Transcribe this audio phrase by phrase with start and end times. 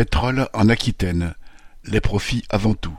[0.00, 1.34] Pétrole en Aquitaine,
[1.84, 2.98] les profits avant tout.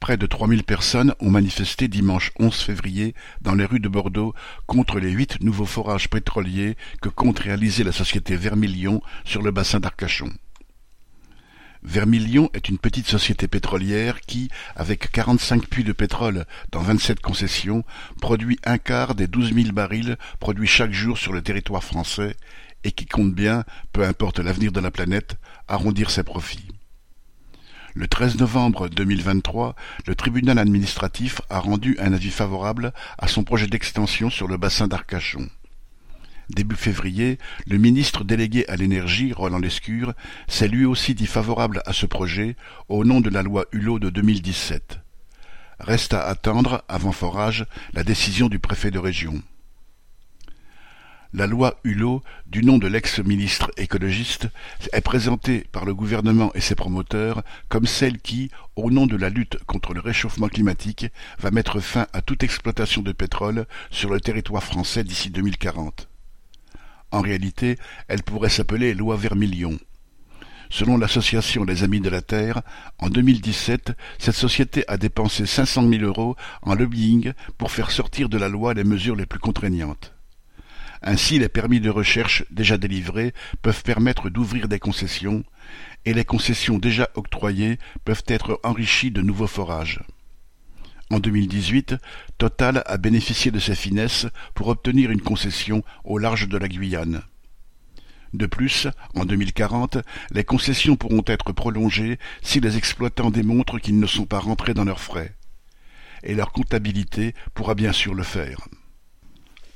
[0.00, 4.32] Près de trois mille personnes ont manifesté dimanche 11 février dans les rues de Bordeaux
[4.64, 9.80] contre les huit nouveaux forages pétroliers que compte réaliser la société Vermilion sur le bassin
[9.80, 10.32] d'Arcachon.
[11.82, 17.84] Vermilion est une petite société pétrolière qui, avec quarante-cinq puits de pétrole dans vingt-sept concessions,
[18.20, 22.34] produit un quart des douze mille barils produits chaque jour sur le territoire français
[22.84, 25.36] et qui compte bien, peu importe l'avenir de la planète,
[25.68, 26.68] arrondir ses profits.
[27.94, 29.74] Le 13 novembre 2023,
[30.06, 34.86] le tribunal administratif a rendu un avis favorable à son projet d'extension sur le bassin
[34.86, 35.48] d'Arcachon.
[36.50, 40.14] Début février, le ministre délégué à l'énergie, Roland Lescure,
[40.48, 42.56] s'est lui aussi dit favorable à ce projet
[42.88, 45.00] au nom de la loi Hulot de 2017.
[45.80, 49.42] Reste à attendre, avant forage, la décision du préfet de région.
[51.32, 54.48] La loi Hulot, du nom de l'ex-ministre écologiste,
[54.92, 59.28] est présentée par le gouvernement et ses promoteurs comme celle qui, au nom de la
[59.28, 61.06] lutte contre le réchauffement climatique,
[61.38, 66.08] va mettre fin à toute exploitation de pétrole sur le territoire français d'ici 2040.
[67.12, 67.78] En réalité,
[68.08, 69.78] elle pourrait s'appeler loi Vermilion.
[70.68, 72.62] Selon l'association des Amis de la Terre,
[72.98, 78.38] en 2017, cette société a dépensé 500 000 euros en lobbying pour faire sortir de
[78.38, 80.12] la loi les mesures les plus contraignantes.
[81.02, 85.44] Ainsi les permis de recherche déjà délivrés peuvent permettre d'ouvrir des concessions,
[86.04, 90.00] et les concessions déjà octroyées peuvent être enrichies de nouveaux forages.
[91.10, 91.96] En 2018,
[92.38, 97.22] Total a bénéficié de ces finesses pour obtenir une concession au large de la Guyane.
[98.32, 99.98] De plus, en 2040,
[100.30, 104.84] les concessions pourront être prolongées si les exploitants démontrent qu'ils ne sont pas rentrés dans
[104.84, 105.34] leurs frais.
[106.22, 108.68] Et leur comptabilité pourra bien sûr le faire.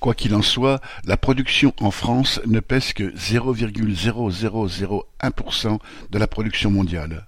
[0.04, 5.78] Quoi qu'il en soit, la production en France ne pèse que 0,0001%
[6.10, 7.26] de la production mondiale.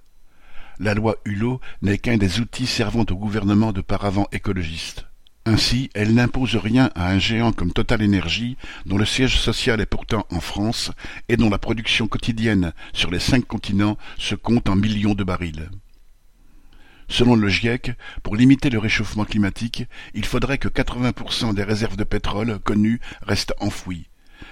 [0.77, 5.07] La loi Hulot n'est qu'un des outils servant au gouvernement de paravent écologiste.
[5.47, 9.87] Ainsi, elle n'impose rien à un géant comme Total Energy, dont le siège social est
[9.87, 10.91] pourtant en France
[11.29, 15.67] et dont la production quotidienne sur les cinq continents se compte en millions de barils.
[17.09, 22.03] Selon le GIEC, pour limiter le réchauffement climatique, il faudrait que 80% des réserves de
[22.03, 24.07] pétrole connues restent enfouies.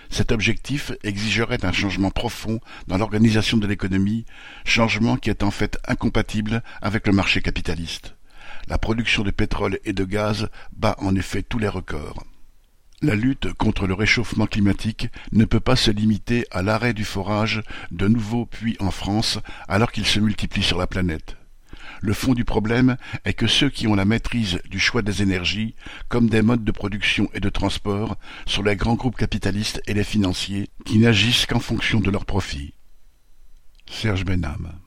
[0.09, 4.25] Cet objectif exigerait un changement profond dans l'organisation de l'économie,
[4.63, 8.15] changement qui est en fait incompatible avec le marché capitaliste.
[8.67, 12.23] La production de pétrole et de gaz bat en effet tous les records.
[13.01, 17.61] La lutte contre le réchauffement climatique ne peut pas se limiter à l'arrêt du forage
[17.91, 21.35] de nouveaux puits en France alors qu'ils se multiplient sur la planète.
[22.01, 25.75] Le fond du problème est que ceux qui ont la maîtrise du choix des énergies,
[26.07, 30.03] comme des modes de production et de transport, sont les grands groupes capitalistes et les
[30.03, 32.73] financiers qui n'agissent qu'en fonction de leurs profits.
[33.87, 34.84] Serge Benham